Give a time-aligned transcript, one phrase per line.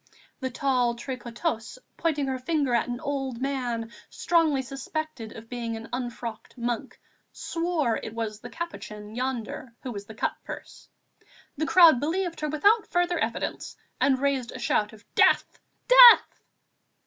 [0.39, 5.89] The tall tricoteuse, pointing her finger at an old man, strongly suspected of being an
[5.93, 6.99] unfrocked monk,
[7.31, 10.89] swore it was the "Capuchin" yonder who was the cut purse.
[11.55, 15.59] The crowd believed her without further evidence and raised a shout of "Death!
[15.87, 16.39] death!"